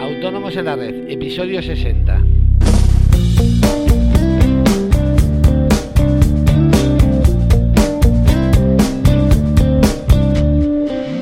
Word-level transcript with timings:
Autónomos 0.00 0.56
en 0.56 0.64
la 0.64 0.76
Red, 0.76 1.10
episodio 1.10 1.62
60. 1.62 2.18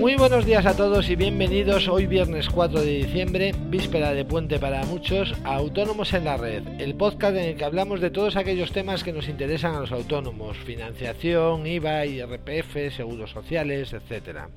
Muy 0.00 0.14
buenos 0.16 0.46
días 0.46 0.66
a 0.66 0.76
todos 0.76 1.10
y 1.10 1.16
bienvenidos 1.16 1.88
hoy 1.88 2.06
viernes 2.06 2.48
4 2.48 2.80
de 2.80 2.92
diciembre, 2.92 3.54
víspera 3.68 4.14
de 4.14 4.24
puente 4.24 4.58
para 4.58 4.84
muchos, 4.84 5.34
a 5.44 5.56
Autónomos 5.56 6.14
en 6.14 6.24
la 6.24 6.36
Red, 6.36 6.80
el 6.80 6.94
podcast 6.94 7.36
en 7.36 7.44
el 7.44 7.56
que 7.56 7.64
hablamos 7.64 8.00
de 8.00 8.10
todos 8.10 8.36
aquellos 8.36 8.72
temas 8.72 9.04
que 9.04 9.12
nos 9.12 9.28
interesan 9.28 9.74
a 9.74 9.80
los 9.80 9.92
autónomos, 9.92 10.56
financiación, 10.58 11.66
IVA, 11.66 12.06
IRPF, 12.06 12.94
seguros 12.96 13.30
sociales, 13.30 13.92
etcétera. 13.92 14.48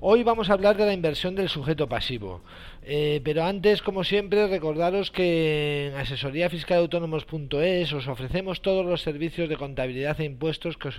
Hoy 0.00 0.22
vamos 0.22 0.48
a 0.48 0.52
hablar 0.52 0.76
de 0.76 0.86
la 0.86 0.92
inversión 0.92 1.34
del 1.34 1.48
sujeto 1.48 1.88
pasivo. 1.88 2.40
Eh, 2.84 3.20
pero 3.24 3.44
antes, 3.44 3.82
como 3.82 4.04
siempre, 4.04 4.46
recordaros 4.46 5.10
que 5.10 5.88
en 5.88 5.96
asesoríafiscalautónomos.es 5.96 7.92
os 7.92 8.06
ofrecemos 8.06 8.62
todos 8.62 8.86
los 8.86 9.02
servicios 9.02 9.48
de 9.48 9.56
contabilidad 9.56 10.20
e 10.20 10.24
impuestos 10.24 10.76
que 10.76 10.90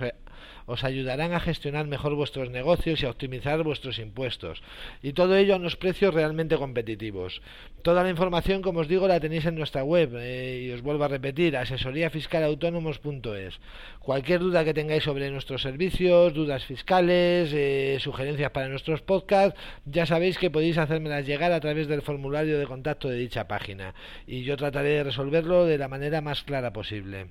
os, 0.66 0.84
ayudarán 0.84 1.32
a 1.32 1.40
gestionar 1.40 1.86
mejor 1.86 2.14
vuestros 2.14 2.50
negocios 2.50 3.02
y 3.02 3.06
a 3.06 3.10
optimizar 3.10 3.62
vuestros 3.62 3.98
impuestos. 3.98 4.62
Y 5.02 5.14
todo 5.14 5.34
ello 5.34 5.54
a 5.54 5.56
unos 5.56 5.76
precios 5.76 6.12
realmente 6.12 6.56
competitivos. 6.56 7.40
Toda 7.82 8.02
la 8.02 8.10
información, 8.10 8.60
como 8.60 8.80
os 8.80 8.88
digo, 8.88 9.08
la 9.08 9.18
tenéis 9.18 9.46
en 9.46 9.54
nuestra 9.54 9.82
web 9.82 10.10
eh, 10.16 10.66
y 10.66 10.72
os 10.72 10.82
vuelvo 10.82 11.04
a 11.04 11.08
repetir, 11.08 11.56
asesoríafiscalautónomos.es. 11.56 13.58
Cualquier 14.00 14.40
duda 14.40 14.64
que 14.64 14.74
tengáis 14.74 15.04
sobre 15.04 15.30
nuestros 15.30 15.62
servicios, 15.62 16.34
dudas 16.34 16.66
fiscales, 16.66 17.50
eh, 17.54 17.96
sugerencias 18.00 18.50
para 18.50 18.68
nuestros 18.68 18.89
podcasts, 19.02 19.58
ya 19.84 20.06
sabéis 20.06 20.38
que 20.38 20.50
podéis 20.50 20.76
hacérmelas 20.76 21.26
llegar 21.26 21.52
a 21.52 21.60
través 21.60 21.86
del 21.86 22.02
formulario 22.02 22.58
de 22.58 22.66
contacto 22.66 23.08
de 23.08 23.18
dicha 23.18 23.46
página 23.46 23.94
y 24.26 24.42
yo 24.42 24.56
trataré 24.56 24.90
de 24.90 25.04
resolverlo 25.04 25.64
de 25.66 25.78
la 25.78 25.88
manera 25.88 26.20
más 26.20 26.42
clara 26.42 26.72
posible. 26.72 27.28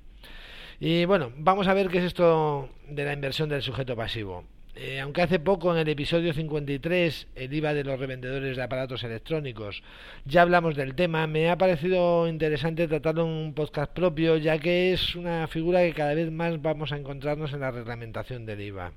Y 0.80 1.04
bueno, 1.04 1.34
vamos 1.36 1.68
a 1.68 1.74
ver 1.74 1.90
qué 1.90 1.98
es 1.98 2.06
esto 2.06 2.70
de 2.88 3.04
la 3.04 3.14
inversión 3.14 3.50
del 3.50 3.62
sujeto 3.62 3.98
pasivo. 3.98 4.46
Eh, 4.82 5.02
aunque 5.02 5.22
hace 5.22 5.40
poco 5.40 5.74
en 5.74 5.80
el 5.80 5.90
episodio 5.90 6.34
53, 6.34 7.28
el 7.36 7.54
IVA 7.54 7.74
de 7.74 7.84
los 7.84 8.00
revendedores 8.00 8.56
de 8.56 8.64
aparatos 8.64 9.04
electrónicos, 9.04 9.84
ya 10.24 10.42
hablamos 10.42 10.78
del 10.78 10.96
tema, 10.96 11.28
me 11.28 11.50
ha 11.50 11.58
parecido 11.58 12.30
interesante 12.30 12.88
tratarlo 12.88 13.24
en 13.24 13.30
un 13.30 13.54
podcast 13.54 13.92
propio, 13.92 14.38
ya 14.38 14.58
que 14.58 14.94
es 14.94 15.16
una 15.16 15.48
figura 15.48 15.82
que 15.82 15.94
cada 15.94 16.14
vez 16.14 16.32
más 16.32 16.62
vamos 16.62 16.94
a 16.94 16.98
encontrarnos 16.98 17.52
en 17.52 17.60
la 17.60 17.72
reglamentación 17.72 18.46
del 18.46 18.62
IVA. 18.62 18.94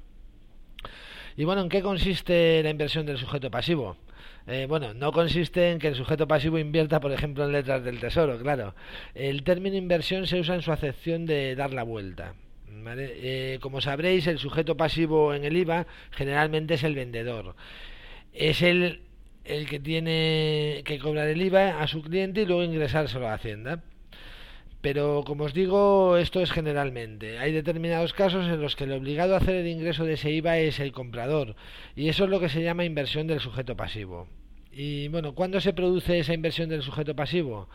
Y 1.37 1.45
bueno, 1.45 1.63
¿en 1.63 1.69
qué 1.69 1.83
consiste 1.83 2.63
la 2.63 2.71
inversión 2.71 3.07
del 3.07 3.19
sujeto 3.19 3.51
pasivo? 3.51 3.97
Eh, 4.47 4.67
bueno, 4.69 4.93
no 4.93 5.13
consiste 5.13 5.71
en 5.71 5.79
que 5.79 5.89
el 5.89 5.95
sujeto 5.95 6.27
pasivo 6.27 6.59
invierta, 6.59 7.01
por 7.01 7.13
ejemplo, 7.13 7.45
en 7.45 7.53
letras 7.53 7.85
del 7.85 8.01
tesoro, 8.01 8.39
claro. 8.39 8.75
El 9.15 9.45
término 9.45 9.77
inversión 9.77 10.27
se 10.27 10.41
usa 10.41 10.55
en 10.55 10.63
su 10.63 10.73
acepción 10.73 11.27
de 11.27 11.55
dar 11.55 11.73
la 11.73 11.85
vuelta. 11.85 12.35
Eh, 12.85 13.59
como 13.61 13.81
sabréis, 13.81 14.27
el 14.27 14.39
sujeto 14.39 14.77
pasivo 14.77 15.35
en 15.35 15.45
el 15.45 15.57
IVA 15.57 15.87
generalmente 16.11 16.75
es 16.75 16.83
el 16.83 16.95
vendedor. 16.95 17.55
Es 18.33 18.63
el, 18.63 19.03
el 19.45 19.69
que 19.69 19.79
tiene 19.79 20.83
que 20.85 20.99
cobrar 20.99 21.29
el 21.29 21.41
IVA 21.41 21.81
a 21.81 21.87
su 21.87 22.03
cliente 22.03 22.43
y 22.43 22.47
luego 22.47 22.65
ingresárselo 22.65 23.29
a 23.29 23.35
Hacienda. 23.35 23.83
Pero 24.83 25.23
como 25.25 25.45
os 25.45 25.55
digo, 25.55 26.17
esto 26.17 26.41
es 26.41 26.51
generalmente. 26.51 27.39
Hay 27.39 27.53
determinados 27.53 28.13
casos 28.13 28.47
en 28.47 28.61
los 28.61 28.75
que 28.75 28.85
el 28.85 28.93
obligado 28.93 29.35
a 29.35 29.39
hacer 29.39 29.55
el 29.55 29.69
ingreso 29.69 30.05
de 30.05 30.15
ese 30.15 30.33
IVA 30.33 30.59
es 30.59 30.81
el 30.81 30.91
comprador. 30.91 31.55
Y 31.95 32.09
eso 32.09 32.25
es 32.25 32.31
lo 32.31 32.41
que 32.41 32.49
se 32.49 32.63
llama 32.63 32.85
inversión 32.85 33.29
del 33.29 33.39
sujeto 33.39 33.77
pasivo. 33.77 34.27
Y 34.73 35.07
bueno, 35.09 35.37
¿cuándo 35.37 35.61
se 35.61 35.73
produce 35.73 36.19
esa 36.19 36.35
inversión 36.35 36.69
del 36.69 36.83
sujeto 36.83 37.15
pasivo? 37.15 37.69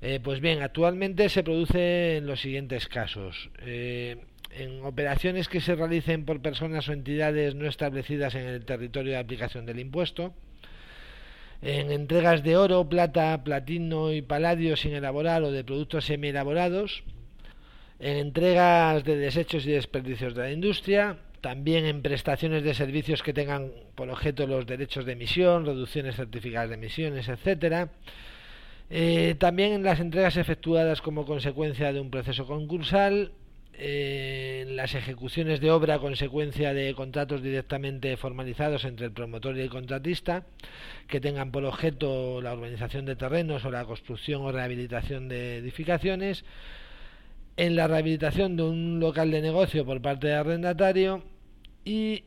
Eh, 0.00 0.20
pues 0.22 0.40
bien, 0.40 0.62
actualmente 0.62 1.28
se 1.28 1.42
produce 1.42 2.18
en 2.18 2.26
los 2.26 2.40
siguientes 2.40 2.86
casos. 2.86 3.50
Eh, 3.62 4.18
en 4.52 4.84
operaciones 4.84 5.48
que 5.48 5.60
se 5.60 5.74
realicen 5.74 6.24
por 6.24 6.42
personas 6.42 6.88
o 6.88 6.92
entidades 6.92 7.56
no 7.56 7.66
establecidas 7.66 8.36
en 8.36 8.46
el 8.46 8.64
territorio 8.64 9.12
de 9.12 9.18
aplicación 9.18 9.66
del 9.66 9.80
impuesto 9.80 10.32
en 11.62 11.92
entregas 11.92 12.42
de 12.42 12.56
oro, 12.56 12.88
plata, 12.88 13.42
platino 13.44 14.12
y 14.12 14.20
paladio 14.20 14.76
sin 14.76 14.94
elaborar 14.94 15.44
o 15.44 15.52
de 15.52 15.62
productos 15.62 16.04
semi 16.06 16.28
elaborados, 16.28 17.04
en 18.00 18.16
entregas 18.16 19.04
de 19.04 19.16
desechos 19.16 19.64
y 19.64 19.70
desperdicios 19.70 20.34
de 20.34 20.42
la 20.42 20.50
industria, 20.50 21.18
también 21.40 21.86
en 21.86 22.02
prestaciones 22.02 22.64
de 22.64 22.74
servicios 22.74 23.22
que 23.22 23.32
tengan 23.32 23.70
por 23.94 24.10
objeto 24.10 24.46
los 24.48 24.66
derechos 24.66 25.04
de 25.04 25.12
emisión, 25.12 25.64
reducciones 25.64 26.16
certificadas 26.16 26.68
de 26.68 26.74
emisiones, 26.74 27.28
etcétera. 27.28 27.90
Eh, 28.90 29.36
también 29.38 29.72
en 29.72 29.84
las 29.84 30.00
entregas 30.00 30.36
efectuadas 30.36 31.00
como 31.00 31.24
consecuencia 31.24 31.92
de 31.92 32.00
un 32.00 32.10
proceso 32.10 32.44
concursal 32.44 33.32
en 33.74 34.76
las 34.76 34.94
ejecuciones 34.94 35.60
de 35.60 35.70
obra 35.70 35.94
a 35.94 35.98
consecuencia 35.98 36.74
de 36.74 36.94
contratos 36.94 37.42
directamente 37.42 38.16
formalizados 38.16 38.84
entre 38.84 39.06
el 39.06 39.12
promotor 39.12 39.56
y 39.56 39.60
el 39.62 39.70
contratista 39.70 40.44
que 41.08 41.20
tengan 41.20 41.50
por 41.50 41.64
objeto 41.64 42.40
la 42.42 42.54
urbanización 42.54 43.06
de 43.06 43.16
terrenos 43.16 43.64
o 43.64 43.70
la 43.70 43.84
construcción 43.84 44.42
o 44.42 44.52
rehabilitación 44.52 45.28
de 45.28 45.58
edificaciones, 45.58 46.44
en 47.56 47.76
la 47.76 47.86
rehabilitación 47.86 48.56
de 48.56 48.62
un 48.62 49.00
local 49.00 49.30
de 49.30 49.42
negocio 49.42 49.84
por 49.84 50.00
parte 50.00 50.28
del 50.28 50.36
arrendatario 50.36 51.22
y 51.84 52.24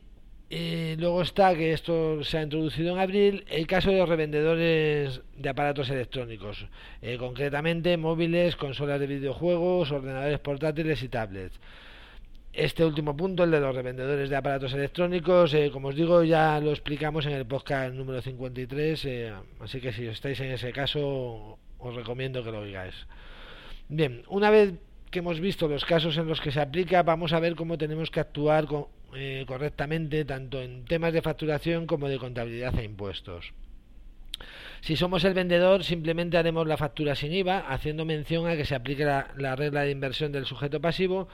eh, 0.48 0.94
luego 0.98 1.22
está, 1.22 1.56
que 1.56 1.72
esto 1.72 2.22
se 2.22 2.38
ha 2.38 2.42
introducido 2.42 2.94
en 2.94 3.00
abril, 3.00 3.44
el 3.48 3.66
caso 3.66 3.90
de 3.90 3.98
los 3.98 4.08
revendedores 4.08 5.20
de 5.36 5.48
aparatos 5.48 5.90
electrónicos, 5.90 6.66
eh, 7.02 7.16
concretamente 7.18 7.96
móviles, 7.96 8.54
consolas 8.54 9.00
de 9.00 9.08
videojuegos, 9.08 9.90
ordenadores 9.90 10.38
portátiles 10.38 11.02
y 11.02 11.08
tablets. 11.08 11.58
Este 12.52 12.84
último 12.84 13.16
punto, 13.16 13.42
el 13.42 13.50
de 13.50 13.60
los 13.60 13.74
revendedores 13.74 14.30
de 14.30 14.36
aparatos 14.36 14.72
electrónicos, 14.72 15.52
eh, 15.52 15.70
como 15.72 15.88
os 15.88 15.96
digo, 15.96 16.22
ya 16.22 16.60
lo 16.60 16.70
explicamos 16.70 17.26
en 17.26 17.32
el 17.32 17.44
podcast 17.44 17.92
número 17.92 18.22
53, 18.22 19.32
así 19.60 19.80
que 19.80 19.92
si 19.92 20.06
estáis 20.06 20.38
en 20.40 20.52
ese 20.52 20.72
caso, 20.72 21.58
os 21.78 21.94
recomiendo 21.94 22.44
que 22.44 22.52
lo 22.52 22.60
oigáis. 22.60 22.94
Bien, 23.88 24.22
una 24.28 24.50
vez 24.50 24.74
que 25.10 25.18
hemos 25.18 25.40
visto 25.40 25.66
los 25.68 25.84
casos 25.84 26.16
en 26.18 26.28
los 26.28 26.40
que 26.40 26.52
se 26.52 26.60
aplica, 26.60 27.02
vamos 27.02 27.32
a 27.32 27.40
ver 27.40 27.56
cómo 27.56 27.76
tenemos 27.76 28.10
que 28.10 28.20
actuar 28.20 28.66
con, 28.66 28.86
eh, 29.14 29.44
correctamente 29.46 30.24
tanto 30.24 30.60
en 30.60 30.84
temas 30.84 31.12
de 31.12 31.22
facturación 31.22 31.86
como 31.86 32.08
de 32.08 32.18
contabilidad 32.18 32.78
e 32.78 32.84
impuestos. 32.84 33.52
Si 34.80 34.96
somos 34.96 35.24
el 35.24 35.34
vendedor, 35.34 35.84
simplemente 35.84 36.36
haremos 36.36 36.66
la 36.66 36.76
factura 36.76 37.14
sin 37.14 37.32
IVA, 37.32 37.58
haciendo 37.68 38.04
mención 38.04 38.46
a 38.46 38.56
que 38.56 38.64
se 38.64 38.74
aplique 38.74 39.04
la, 39.04 39.56
regla 39.56 39.82
de 39.82 39.90
inversión 39.90 40.32
del 40.32 40.46
sujeto 40.46 40.80
pasivo 40.80 41.28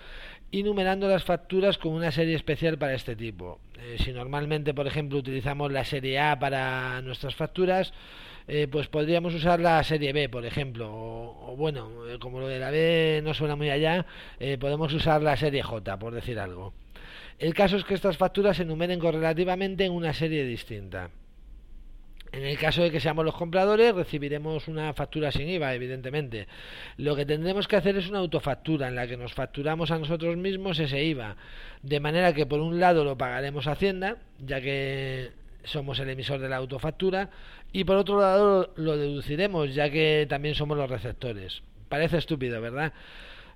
y 0.51 0.63
numerando 0.63 1.09
las 1.09 1.25
facturas 1.25 1.79
con 1.79 1.93
una 1.93 2.13
serie 2.13 2.35
especial 2.35 2.79
para 2.79 2.95
este 2.95 3.17
tipo. 3.17 3.59
Eh, 3.79 3.97
si 3.99 4.13
normalmente, 4.13 4.75
por 4.75 4.87
ejemplo, 4.87 5.19
utilizamos 5.19 5.73
la 5.73 5.85
serie 5.85 6.19
A 6.19 6.39
para 6.39 7.01
nuestras 7.03 7.35
facturas, 7.35 7.93
eh, 8.49 8.69
pues 8.71 8.89
podríamos 8.89 9.35
usar 9.35 9.61
la 9.61 9.83
serie 9.85 10.13
B, 10.13 10.29
por 10.29 10.45
ejemplo, 10.45 10.91
o, 10.91 11.55
bueno, 11.57 11.91
como 12.21 12.41
lo 12.41 12.49
de 12.49 12.59
la 12.59 12.71
B 12.71 13.21
no 13.23 13.35
suena 13.35 13.57
muy 13.57 13.71
allá, 13.71 14.05
podemos 14.59 14.93
usar 14.93 15.23
la 15.23 15.37
serie 15.37 15.63
J, 15.63 15.99
por 15.99 16.13
decir 16.13 16.39
algo. 16.39 16.73
El 17.39 17.55
caso 17.55 17.77
es 17.77 17.85
que 17.85 17.95
estas 17.95 18.17
facturas 18.17 18.57
se 18.57 18.65
numeren 18.65 19.01
correlativamente 19.01 19.85
en 19.85 19.93
una 19.93 20.13
serie 20.13 20.45
distinta. 20.45 21.11
En 22.33 22.45
el 22.47 22.59
caso 22.59 22.83
de 22.83 22.91
que 22.91 22.99
seamos 22.99 23.27
los 23.27 23.35
compradores, 23.35 23.95
recibiremos 23.95 24.67
una 24.67 24.95
factura 24.95 25.31
sin 25.31 25.49
IVA, 25.51 25.75
evidentemente. 25.75 26.49
Lo 26.97 27.15
que 27.15 27.27
tendremos 27.27 27.69
que 27.69 27.77
hacer 27.77 27.97
es 27.97 28.09
una 28.09 28.21
autofactura 28.21 28.89
en 28.89 28.95
la 28.95 29.07
que 29.07 29.19
nos 29.19 29.35
facturamos 29.35 29.91
a 29.91 29.99
nosotros 29.99 30.39
mismos 30.39 30.79
ese 30.79 31.05
IVA. 31.05 31.37
De 31.83 32.01
manera 32.01 32.33
que 32.33 32.47
por 32.47 32.61
un 32.61 32.81
lado 32.81 33.05
lo 33.05 33.19
pagaremos 33.19 33.67
a 33.67 33.73
Hacienda, 33.73 34.17
ya 34.39 34.63
que 34.63 35.33
somos 35.65 35.99
el 35.99 36.09
emisor 36.09 36.41
de 36.41 36.49
la 36.49 36.57
autofactura, 36.57 37.29
y 37.71 37.85
por 37.85 37.97
otro 37.97 38.19
lado 38.19 38.73
lo 38.77 38.97
deduciremos, 38.97 39.75
ya 39.75 39.91
que 39.91 40.27
también 40.27 40.55
somos 40.55 40.79
los 40.79 40.89
receptores. 40.89 41.63
Parece 41.91 42.17
estúpido, 42.17 42.63
¿verdad? 42.63 42.95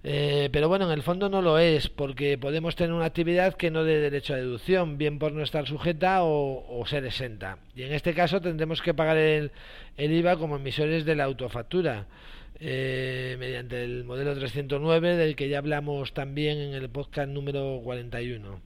Eh, 0.09 0.51
pero 0.53 0.69
bueno, 0.69 0.87
en 0.87 0.93
el 0.93 1.03
fondo 1.03 1.29
no 1.29 1.43
lo 1.43 1.59
es, 1.59 1.89
porque 1.89 2.39
podemos 2.39 2.77
tener 2.77 2.93
una 2.93 3.07
actividad 3.07 3.55
que 3.55 3.73
no 3.73 3.83
dé 3.83 3.99
derecho 3.99 4.35
a 4.35 4.37
deducción, 4.37 4.99
bien 4.99 5.19
por 5.19 5.33
no 5.33 5.43
estar 5.43 5.67
sujeta 5.67 6.23
o, 6.23 6.85
ser 6.87 7.05
exenta. 7.05 7.59
Y 7.75 7.83
en 7.83 7.93
este 7.93 8.15
caso 8.15 8.41
tendremos 8.41 8.83
que 8.83 8.95
pagar 8.95 9.17
el, 9.17 9.51
IVA 9.99 10.37
como 10.37 10.57
emisores 10.57 11.05
de 11.07 11.17
la 11.17 11.25
autofactura, 11.25 12.07
eh, 12.61 13.35
mediante 13.41 13.83
el 13.83 14.05
modelo 14.05 14.37
309, 14.37 15.17
del 15.17 15.35
que 15.35 15.49
ya 15.49 15.59
hablamos 15.59 16.15
también 16.15 16.59
en 16.59 16.75
el 16.75 16.89
podcast 16.89 17.29
número 17.29 17.81
41. 17.83 18.61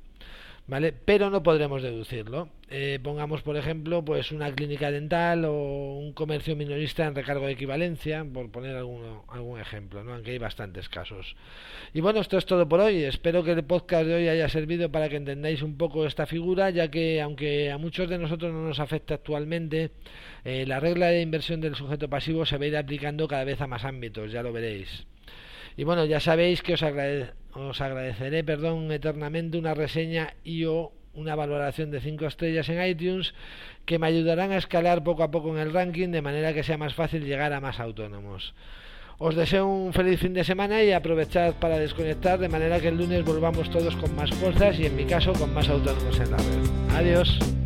¿Vale? 0.71 0.93
Pero 0.93 1.31
no 1.31 1.43
podremos 1.43 1.83
deducirlo. 1.83 2.49
Eh, 2.71 3.01
pongamos, 3.03 3.43
por 3.43 3.57
ejemplo, 3.57 4.05
pues 4.05 4.31
una 4.31 4.55
clínica 4.55 4.93
dental 4.93 5.45
o 5.45 5.99
un 5.99 6.13
comercio 6.13 6.55
minorista 6.55 7.05
en 7.07 7.17
recargo 7.17 7.47
de 7.47 7.53
equivalencia, 7.53 8.25
por 8.25 8.51
poner 8.53 8.77
algún, 8.77 9.03
algún 9.29 9.59
ejemplo, 9.59 10.05
¿no? 10.05 10.15
Aunque 10.15 10.31
hay 10.31 10.39
bastantes 10.39 10.89
casos. 10.89 11.35
Y 11.93 12.01
bueno, 12.01 12.21
esto 12.21 12.39
es 12.39 12.47
todo 12.47 12.69
por 12.69 12.79
hoy. 12.79 13.03
Espero 13.03 13.43
que 13.43 13.51
el 13.51 13.65
podcast 13.65 14.07
de 14.07 14.15
hoy 14.15 14.29
haya 14.29 14.49
servido 14.49 14.93
para 14.93 15.09
que 15.09 15.17
entendáis 15.17 15.61
un 15.63 15.77
poco 15.77 16.07
esta 16.07 16.27
figura, 16.27 16.71
ya 16.71 16.89
que 16.89 17.21
aunque 17.21 17.73
a 17.73 17.77
muchos 17.77 18.09
de 18.09 18.19
nosotros 18.19 18.53
no 18.53 18.65
nos 18.65 18.79
afecta 18.79 19.15
actualmente, 19.15 19.91
eh, 20.45 20.65
la 20.67 20.79
regla 20.79 21.09
de 21.09 21.21
inversión 21.21 21.61
del 21.61 21.75
sujeto 21.75 22.09
pasivo 22.09 22.47
se 22.47 22.57
va 22.59 22.65
a 22.65 22.69
ir 22.69 22.77
aplicando 22.77 23.27
cada 23.27 23.43
vez 23.43 23.61
a 23.61 23.67
más 23.67 23.85
ámbitos, 23.85 24.31
ya 24.31 24.45
lo 24.45 24.53
veréis. 24.53 25.05
Y 25.77 25.83
bueno, 25.83 26.05
ya 26.05 26.21
sabéis 26.21 26.63
que 26.63 26.75
os, 26.75 26.83
os 27.55 27.81
agradeceré 27.81 28.45
perdón, 28.45 28.91
eternamente 28.93 29.59
una 29.59 29.75
reseña 29.75 30.35
y 30.45 30.65
o 30.65 30.93
una 31.15 31.35
valoración 31.35 31.91
de 31.91 32.01
5 32.01 32.27
estrellas 32.27 32.69
en 32.69 32.85
iTunes 32.87 33.35
que 33.85 33.99
me 33.99 34.07
ayudarán 34.07 34.53
a 34.53 34.59
escalar 34.59 35.03
poco 35.03 35.23
a 35.23 35.31
poco 35.31 35.51
en 35.51 35.59
el 35.59 35.73
ranking 35.73 36.09
de 36.11 36.23
manera 36.23 36.55
que 36.55 36.63
sea 36.63 36.79
más 36.79 36.95
fácil 36.95 37.25
llegar 37.25 37.53
a 37.53 37.61
más 37.61 37.81
autónomos. 37.81 38.55
Os 39.19 39.37
deseo 39.37 39.67
un 39.67 39.93
feliz 39.93 40.19
fin 40.19 40.33
de 40.33 40.45
semana 40.45 40.83
y 40.83 40.93
aprovechad 40.93 41.55
para 41.55 41.79
desconectar 41.79 42.39
de 42.39 42.49
manera 42.49 42.81
que 42.81 42.89
el 42.89 42.97
lunes 42.97 43.25
volvamos 43.25 43.69
todos 43.69 43.95
con 43.97 44.15
más 44.17 44.31
fuerzas 44.31 44.79
y 44.79 44.87
en 44.87 44.97
mi 44.97 45.05
caso 45.05 45.35
con 45.35 45.53
más 45.53 45.69
autónomos 45.69 46.19
en 46.19 46.31
la 46.31 46.39
red. 46.39 46.97
Adiós. 46.97 47.60